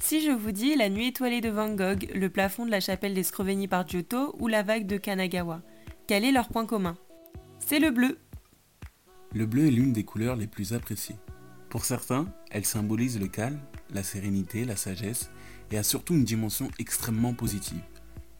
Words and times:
Si 0.00 0.20
je 0.20 0.30
vous 0.30 0.52
dis 0.52 0.76
la 0.76 0.88
nuit 0.88 1.08
étoilée 1.08 1.40
de 1.40 1.48
Van 1.48 1.74
Gogh, 1.74 2.08
le 2.14 2.30
plafond 2.30 2.64
de 2.64 2.70
la 2.70 2.80
chapelle 2.80 3.14
des 3.14 3.24
Scrovegni 3.24 3.66
par 3.66 3.86
Giotto 3.86 4.34
ou 4.38 4.46
la 4.46 4.62
vague 4.62 4.86
de 4.86 4.96
Kanagawa, 4.96 5.60
quel 6.06 6.24
est 6.24 6.32
leur 6.32 6.48
point 6.48 6.66
commun? 6.66 6.96
C'est 7.58 7.80
le 7.80 7.90
bleu. 7.90 8.18
Le 9.34 9.44
bleu 9.44 9.66
est 9.66 9.72
l'une 9.72 9.92
des 9.92 10.04
couleurs 10.04 10.36
les 10.36 10.46
plus 10.46 10.72
appréciées. 10.72 11.16
Pour 11.68 11.84
certains, 11.84 12.32
elle 12.50 12.64
symbolise 12.64 13.18
le 13.20 13.26
calme, 13.26 13.60
la 13.90 14.02
sérénité, 14.02 14.64
la 14.64 14.76
sagesse 14.76 15.30
et 15.70 15.78
a 15.78 15.82
surtout 15.82 16.14
une 16.14 16.24
dimension 16.24 16.68
extrêmement 16.78 17.34
positive. 17.34 17.82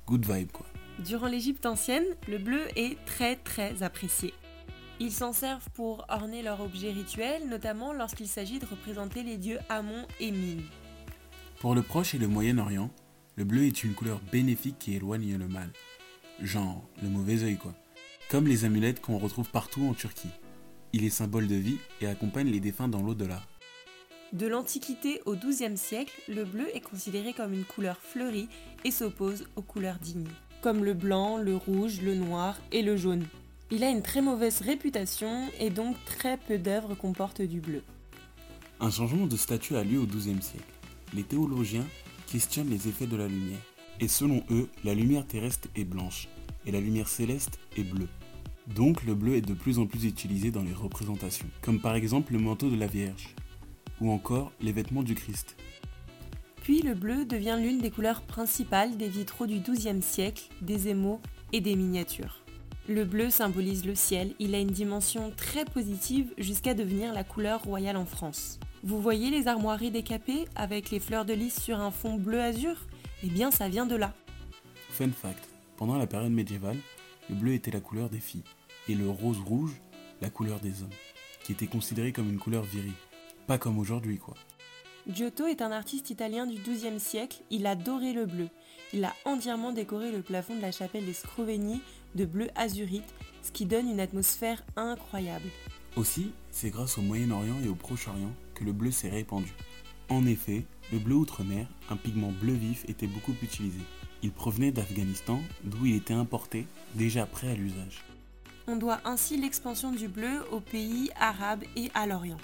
Good 0.06 0.25
vibe 0.30 0.52
quoi. 0.52 0.66
Durant 1.04 1.27
l'Égypte 1.27 1.66
ancienne, 1.66 2.06
le 2.29 2.38
bleu 2.38 2.62
est 2.77 3.04
très 3.04 3.36
très 3.36 3.82
apprécié. 3.82 4.32
Ils 5.00 5.12
s'en 5.12 5.32
servent 5.32 5.68
pour 5.75 6.06
orner 6.09 6.43
leurs 6.43 6.61
objets 6.61 6.93
rituels, 6.93 7.48
notamment 7.48 7.93
lorsqu'il 7.93 8.29
s'agit 8.29 8.59
de 8.59 8.66
représenter 8.66 9.22
les 9.22 9.36
dieux 9.36 9.59
Amon 9.68 10.06
et 10.20 10.32
Min. 10.32 10.62
Pour 11.61 11.75
le 11.75 11.82
Proche 11.82 12.14
et 12.14 12.18
le 12.18 12.29
Moyen-Orient, 12.29 12.88
le 13.34 13.45
bleu 13.45 13.64
est 13.64 13.83
une 13.83 13.95
couleur 13.95 14.20
bénéfique 14.30 14.78
qui 14.78 14.95
éloigne 14.95 15.37
le 15.37 15.48
mal. 15.48 15.73
Genre, 16.41 16.88
le 17.02 17.09
mauvais 17.09 17.42
œil 17.42 17.56
quoi. 17.56 17.74
Comme 18.30 18.46
les 18.46 18.64
amulettes 18.64 19.00
qu'on 19.00 19.19
retrouve 19.19 19.50
partout 19.50 19.83
en 19.83 19.92
Turquie. 19.92 20.30
Il 20.92 21.02
est 21.02 21.10
symbole 21.10 21.48
de 21.48 21.56
vie 21.56 21.78
et 22.00 22.06
accompagne 22.06 22.48
les 22.48 22.60
défunts 22.60 22.86
dans 22.86 23.02
l'au-delà. 23.02 23.42
De 24.33 24.47
l'Antiquité 24.47 25.20
au 25.27 25.34
XIIe 25.34 25.77
siècle, 25.77 26.14
le 26.28 26.45
bleu 26.45 26.69
est 26.77 26.80
considéré 26.80 27.33
comme 27.33 27.52
une 27.52 27.64
couleur 27.64 27.97
fleurie 27.97 28.48
et 28.84 28.92
s'oppose 28.92 29.48
aux 29.56 29.62
couleurs 29.62 29.98
dignes, 29.98 30.28
comme 30.62 30.84
le 30.84 30.95
blanc, 30.95 31.38
le 31.38 31.56
rouge, 31.56 32.02
le 32.02 32.14
noir 32.14 32.56
et 32.70 32.83
le 32.83 32.97
jaune. 32.97 33.27
Il 33.72 33.83
a 33.83 33.91
une 33.91 34.02
très 34.02 34.22
mauvaise 34.22 34.61
réputation 34.61 35.48
et 35.59 35.70
donc 35.70 35.97
très 36.05 36.36
peu 36.36 36.56
d'œuvres 36.56 36.95
comportent 36.95 37.42
du 37.42 37.61
bleu. 37.61 37.83
Un 38.78 38.91
changement 38.91 39.27
de 39.27 39.36
statut 39.36 39.75
a 39.75 39.83
lieu 39.83 39.98
au 39.98 40.06
XIIe 40.06 40.41
siècle 40.41 40.77
les 41.15 41.23
théologiens 41.23 41.87
questionnent 42.27 42.71
les 42.71 42.89
effets 42.89 43.07
de 43.07 43.17
la 43.17 43.29
lumière. 43.29 43.61
Et 44.01 44.09
selon 44.09 44.43
eux, 44.51 44.69
la 44.85 44.95
lumière 44.95 45.27
terrestre 45.27 45.69
est 45.75 45.84
blanche 45.84 46.28
et 46.67 46.70
la 46.70 46.81
lumière 46.81 47.09
céleste 47.09 47.59
est 47.77 47.83
bleue. 47.83 48.09
Donc 48.75 49.05
le 49.05 49.15
bleu 49.15 49.37
est 49.37 49.47
de 49.47 49.55
plus 49.55 49.78
en 49.78 49.87
plus 49.87 50.05
utilisé 50.05 50.50
dans 50.50 50.62
les 50.62 50.75
représentations, 50.75 51.48
comme 51.62 51.81
par 51.81 51.95
exemple 51.95 52.33
le 52.33 52.39
manteau 52.39 52.69
de 52.69 52.77
la 52.77 52.87
Vierge, 52.87 53.34
ou 54.00 54.11
encore 54.11 54.53
les 54.61 54.73
vêtements 54.73 55.03
du 55.03 55.15
Christ. 55.15 55.56
Puis 56.62 56.83
le 56.83 56.95
bleu 56.95 57.25
devient 57.25 57.56
l'une 57.59 57.78
des 57.78 57.91
couleurs 57.91 58.20
principales 58.20 58.97
des 58.98 59.09
vitraux 59.09 59.47
du 59.47 59.61
XIIe 59.61 60.03
siècle, 60.03 60.50
des 60.61 60.89
émaux 60.89 61.20
et 61.53 61.62
des 61.62 61.75
miniatures. 61.75 62.45
Le 62.89 63.05
bleu 63.05 63.31
symbolise 63.31 63.87
le 63.87 63.95
ciel, 63.95 64.34
il 64.39 64.55
a 64.55 64.59
une 64.59 64.70
dimension 64.70 65.33
très 65.34 65.65
positive 65.65 66.33
jusqu'à 66.37 66.75
devenir 66.75 67.12
la 67.12 67.25
couleur 67.25 67.62
royale 67.62 67.97
en 67.97 68.06
France. 68.06 68.59
Vous 68.84 69.01
voyez 69.01 69.31
les 69.31 69.48
armoiries 69.48 69.91
décapées 69.91 70.45
avec 70.55 70.91
les 70.91 71.01
fleurs 71.01 71.25
de 71.25 71.34
lys 71.34 71.61
sur 71.61 71.81
un 71.81 71.91
fond 71.91 72.17
bleu 72.17 72.41
azur? 72.41 72.77
Eh 73.25 73.29
bien, 73.29 73.51
ça 73.51 73.69
vient 73.69 73.87
de 73.87 73.97
là. 73.97 74.15
Fun 74.91 75.11
fact 75.11 75.48
pendant 75.77 75.97
la 75.97 76.09
période 76.09 76.33
médiévale, 76.33 76.79
le 77.31 77.37
bleu 77.37 77.55
était 77.55 77.71
la 77.71 77.81
couleur 77.81 78.11
des 78.11 78.19
filles 78.19 78.43
et 78.89 78.95
le 78.95 79.09
rose 79.09 79.39
rouge 79.39 79.81
la 80.21 80.29
couleur 80.29 80.59
des 80.59 80.83
hommes, 80.83 80.91
qui 81.45 81.53
était 81.53 81.69
considérée 81.69 82.12
comme 82.12 82.29
une 82.29 82.39
couleur 82.39 82.65
virile. 82.65 82.93
Pas 83.47 83.59
comme 83.59 83.79
aujourd'hui, 83.79 84.19
quoi. 84.19 84.34
Giotto 85.09 85.47
est 85.47 85.62
un 85.62 85.71
artiste 85.71 86.11
italien 86.11 86.47
du 86.47 86.61
XIIe 86.61 86.99
siècle, 86.99 87.39
il 87.51 87.67
adorait 87.67 88.12
le 88.12 88.27
bleu. 88.27 88.49
Il 88.93 89.05
a 89.05 89.15
entièrement 89.25 89.73
décoré 89.73 90.11
le 90.11 90.21
plafond 90.21 90.56
de 90.56 90.61
la 90.61 90.73
chapelle 90.73 91.06
des 91.06 91.12
Scrovegni 91.12 91.81
de 92.15 92.25
bleu 92.25 92.49
azurite, 92.56 93.15
ce 93.43 93.53
qui 93.53 93.65
donne 93.65 93.89
une 93.89 94.01
atmosphère 94.01 94.62
incroyable. 94.77 95.49
Aussi, 95.98 96.30
c'est 96.52 96.70
grâce 96.70 96.96
au 96.96 97.02
Moyen-Orient 97.02 97.56
et 97.64 97.68
au 97.68 97.74
Proche-Orient 97.74 98.32
que 98.54 98.62
le 98.62 98.70
bleu 98.70 98.92
s'est 98.92 99.08
répandu. 99.08 99.52
En 100.08 100.27
effet, 100.27 100.64
le 100.92 101.00
bleu 101.00 101.16
outre-mer, 101.16 101.66
un 101.91 101.96
pigment 101.96 102.30
bleu 102.30 102.52
vif, 102.52 102.84
était 102.88 103.08
beaucoup 103.08 103.34
utilisé. 103.42 103.80
Il 104.22 104.30
provenait 104.30 104.70
d'Afghanistan, 104.70 105.42
d'où 105.64 105.86
il 105.86 105.96
était 105.96 106.14
importé, 106.14 106.69
déjà 106.94 107.26
prêt 107.26 107.50
à 107.50 107.54
l'usage. 107.56 108.04
On 108.69 108.76
doit 108.76 109.00
ainsi 109.04 109.38
l'expansion 109.38 109.91
du 109.91 110.06
bleu 110.06 110.44
aux 110.53 110.60
pays 110.60 111.10
arabes 111.19 111.64
et 111.75 111.91
à 111.94 112.06
l'Orient. 112.06 112.38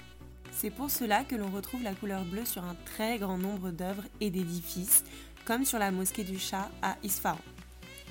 C'est 0.51 0.69
pour 0.69 0.91
cela 0.91 1.23
que 1.23 1.37
l'on 1.37 1.49
retrouve 1.49 1.81
la 1.81 1.95
couleur 1.95 2.25
bleue 2.25 2.45
sur 2.45 2.65
un 2.65 2.75
très 2.83 3.19
grand 3.19 3.37
nombre 3.37 3.71
d'œuvres 3.71 4.03
et 4.19 4.31
d'édifices, 4.31 5.05
comme 5.45 5.63
sur 5.63 5.79
la 5.79 5.91
mosquée 5.91 6.25
du 6.25 6.37
Shah 6.37 6.69
à 6.81 6.97
Isfahan. 7.03 7.39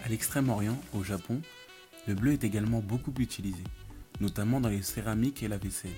À 0.06 0.08
l'extrême-orient, 0.08 0.80
au 0.94 1.02
Japon, 1.02 1.42
le 2.06 2.14
bleu 2.14 2.32
est 2.32 2.44
également 2.44 2.80
beaucoup 2.80 3.12
utilisé, 3.18 3.62
notamment 4.20 4.60
dans 4.60 4.68
les 4.68 4.82
céramiques 4.82 5.42
et 5.42 5.48
la 5.48 5.58
vaisselle 5.58 5.90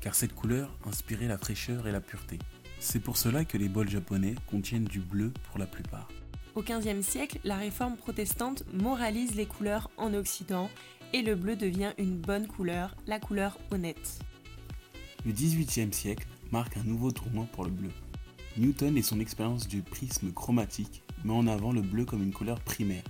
car 0.00 0.14
cette 0.14 0.34
couleur 0.34 0.70
inspirait 0.84 1.28
la 1.28 1.38
fraîcheur 1.38 1.86
et 1.86 1.92
la 1.92 2.00
pureté. 2.00 2.38
C'est 2.80 3.00
pour 3.00 3.16
cela 3.16 3.44
que 3.44 3.58
les 3.58 3.68
bols 3.68 3.88
japonais 3.88 4.34
contiennent 4.46 4.84
du 4.84 5.00
bleu 5.00 5.32
pour 5.48 5.58
la 5.58 5.66
plupart. 5.66 6.08
Au 6.54 6.62
XVe 6.62 7.02
siècle, 7.02 7.38
la 7.44 7.56
réforme 7.56 7.96
protestante 7.96 8.64
moralise 8.72 9.34
les 9.34 9.46
couleurs 9.46 9.90
en 9.96 10.14
Occident 10.14 10.70
et 11.12 11.22
le 11.22 11.34
bleu 11.34 11.56
devient 11.56 11.92
une 11.98 12.16
bonne 12.16 12.46
couleur, 12.46 12.94
la 13.06 13.18
couleur 13.18 13.58
honnête. 13.70 14.18
Le 15.24 15.32
XVIIIe 15.32 15.92
siècle 15.92 16.26
marque 16.52 16.76
un 16.76 16.84
nouveau 16.84 17.10
tournant 17.10 17.46
pour 17.46 17.64
le 17.64 17.70
bleu. 17.70 17.90
Newton 18.56 18.96
et 18.96 19.02
son 19.02 19.20
expérience 19.20 19.68
du 19.68 19.82
prisme 19.82 20.32
chromatique 20.32 21.02
met 21.24 21.32
en 21.32 21.46
avant 21.46 21.72
le 21.72 21.82
bleu 21.82 22.04
comme 22.04 22.22
une 22.22 22.32
couleur 22.32 22.60
primaire. 22.60 23.04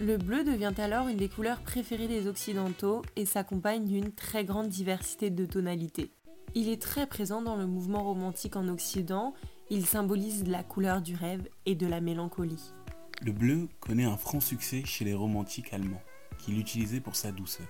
Le 0.00 0.16
bleu 0.16 0.42
devient 0.42 0.74
alors 0.78 1.06
une 1.06 1.18
des 1.18 1.28
couleurs 1.28 1.60
préférées 1.60 2.08
des 2.08 2.26
Occidentaux 2.26 3.02
et 3.14 3.26
s'accompagne 3.26 3.84
d'une 3.84 4.10
très 4.10 4.44
grande 4.44 4.68
diversité 4.68 5.30
de 5.30 5.46
tonalités. 5.46 6.10
Il 6.56 6.68
est 6.68 6.82
très 6.82 7.06
présent 7.06 7.42
dans 7.42 7.54
le 7.54 7.66
mouvement 7.66 8.02
romantique 8.02 8.56
en 8.56 8.66
Occident, 8.66 9.34
il 9.70 9.86
symbolise 9.86 10.48
la 10.48 10.64
couleur 10.64 11.00
du 11.00 11.14
rêve 11.14 11.48
et 11.64 11.76
de 11.76 11.86
la 11.86 12.00
mélancolie. 12.00 12.72
Le 13.22 13.30
bleu 13.30 13.68
connaît 13.78 14.04
un 14.04 14.16
franc 14.16 14.40
succès 14.40 14.82
chez 14.84 15.04
les 15.04 15.14
romantiques 15.14 15.72
allemands, 15.72 16.02
qui 16.38 16.50
l'utilisaient 16.50 17.00
pour 17.00 17.14
sa 17.14 17.30
douceur. 17.30 17.66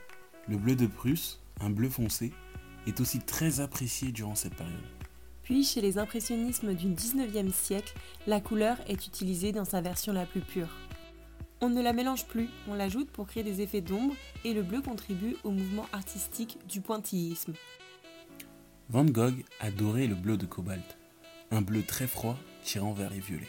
Le 0.49 0.57
bleu 0.57 0.77
de 0.77 0.87
Prusse, 0.87 1.41
un 1.61 1.69
bleu 1.69 1.91
foncé, 1.91 2.33
est 2.87 3.01
aussi 3.01 3.19
très 3.19 3.61
apprécié 3.61 4.13
durant 4.13 4.35
cette 4.35 4.57
période. 4.57 4.81
Puis 5.43 5.63
chez 5.63 5.83
les 5.83 5.99
impressionnismes 5.99 6.73
du 6.73 6.89
19e 6.89 7.53
siècle, 7.53 7.95
la 8.27 8.41
couleur 8.41 8.79
est 8.89 9.07
utilisée 9.07 9.53
dans 9.53 9.67
sa 9.67 9.83
version 9.83 10.15
la 10.15 10.25
plus 10.25 10.41
pure. 10.41 10.71
On 11.61 11.71
ne 11.71 11.83
la 11.83 11.93
mélange 11.93 12.27
plus, 12.27 12.49
on 12.69 12.75
l'ajoute 12.75 13.11
pour 13.11 13.27
créer 13.27 13.43
des 13.43 13.61
effets 13.61 13.81
d'ombre 13.81 14.15
et 14.45 14.53
le 14.53 14.63
bleu 14.63 14.83
contribue 14.83 15.37
au 15.45 15.51
mouvement 15.51 15.87
artistique 15.93 16.59
du 16.69 16.81
pointillisme. 16.81 17.55
Van 18.91 19.05
Gogh 19.05 19.45
adorait 19.61 20.07
le 20.07 20.15
bleu 20.15 20.37
de 20.37 20.47
cobalt, 20.47 20.99
un 21.51 21.63
bleu 21.63 21.83
très 21.83 22.07
froid 22.07 22.39
tirant 22.63 22.93
vers 22.93 23.11
les 23.11 23.21
violets. 23.21 23.49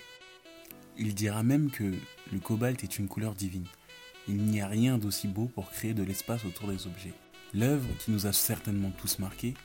Il 0.98 1.14
dira 1.14 1.44
même 1.44 1.72
que 1.72 1.94
le 2.32 2.40
cobalt 2.40 2.84
est 2.84 3.00
une 3.00 3.08
couleur 3.08 3.34
divine. 3.34 3.68
Il 4.28 4.38
n'y 4.38 4.62
a 4.62 4.68
rien 4.68 4.98
d'aussi 4.98 5.28
beau 5.28 5.46
pour 5.46 5.70
créer 5.70 5.94
de 5.94 6.04
l'espace 6.04 6.46
autour 6.46 6.70
des 6.70 6.88
objets. 6.88 7.14
L'œuvre 7.54 7.88
qui 8.00 8.12
nous 8.12 8.28
a 8.28 8.34
certainement 8.34 8.92
tous 8.92 9.20
marqués 9.20 9.56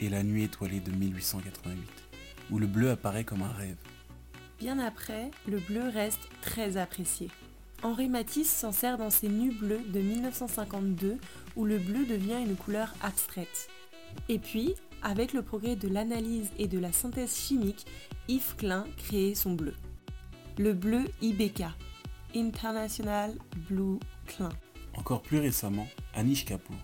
est 0.00 0.08
La 0.08 0.22
Nuit 0.22 0.44
étoilée 0.44 0.80
de 0.80 0.90
1888, 0.90 1.78
où 2.50 2.58
le 2.58 2.66
bleu 2.66 2.90
apparaît 2.90 3.24
comme 3.24 3.42
un 3.42 3.52
rêve. 3.52 3.76
Bien 4.58 4.78
après, 4.78 5.30
le 5.48 5.58
bleu 5.58 5.88
reste 5.88 6.28
très 6.40 6.76
apprécié. 6.76 7.28
Henri 7.82 8.08
Matisse 8.08 8.50
s'en 8.50 8.70
sert 8.70 8.96
dans 8.96 9.10
ses 9.10 9.28
Nus 9.28 9.52
bleus 9.52 9.82
de 9.88 10.00
1952 10.00 11.18
où 11.56 11.64
le 11.64 11.78
bleu 11.78 12.06
devient 12.06 12.38
une 12.46 12.54
couleur 12.54 12.94
abstraite. 13.02 13.68
Et 14.28 14.38
puis, 14.38 14.74
avec 15.02 15.32
le 15.32 15.42
progrès 15.42 15.74
de 15.74 15.88
l'analyse 15.88 16.50
et 16.58 16.68
de 16.68 16.78
la 16.78 16.92
synthèse 16.92 17.36
chimique, 17.36 17.86
Yves 18.28 18.54
Klein 18.56 18.86
crée 18.96 19.34
son 19.34 19.54
bleu. 19.54 19.74
Le 20.58 20.74
bleu 20.74 21.06
IBK, 21.22 21.64
International 22.36 23.34
Blue 23.68 23.98
Klein. 24.26 24.50
Encore 24.94 25.22
plus 25.22 25.40
récemment, 25.40 25.88
Anish 26.14 26.44
Kapoor, 26.44 26.76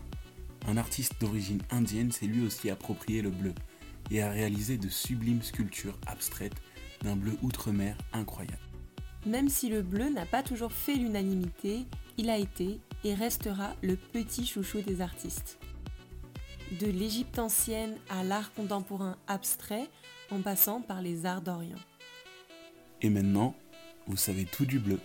un 0.67 0.77
artiste 0.77 1.21
d'origine 1.21 1.63
indienne, 1.71 2.11
s'est 2.11 2.27
lui 2.27 2.45
aussi 2.45 2.71
approprié 2.71 3.23
le 3.23 3.31
bleu 3.31 3.55
et 4.11 4.21
a 4.23 4.31
réalisé 4.31 4.79
de 4.79 4.89
sublimes 4.89 5.43
sculptures 5.43 5.99
abstraites 6.07 6.61
d'un 7.03 7.15
bleu 7.15 7.37
outre-mer 7.43 7.97
incroyable. 8.13 8.68
Même 9.29 9.51
si 9.51 9.69
le 9.69 9.83
bleu 9.83 10.09
n'a 10.09 10.25
pas 10.25 10.43
toujours 10.43 10.73
fait 10.73 10.95
l'unanimité, 10.95 11.85
il 12.17 12.31
a 12.31 12.39
été 12.39 12.81
et 13.05 13.13
restera 13.15 13.75
le 13.83 13.97
petit 13.97 14.47
chouchou 14.47 14.81
des 14.81 15.03
artistes. 15.03 15.59
De 16.81 16.87
l'Égypte 16.87 17.39
ancienne 17.39 17.99
à 18.09 18.25
l'art 18.25 18.55
contemporain 18.55 19.17
abstrait, 19.27 19.87
en 20.31 20.41
passant 20.41 20.81
par 20.81 21.03
les 21.03 21.27
arts 21.27 21.43
d'Orient. 21.43 21.77
Et 23.03 23.11
maintenant, 23.11 23.55
vous 24.07 24.17
savez 24.17 24.47
tout 24.47 24.65
du 24.65 24.79
bleu. 24.79 24.99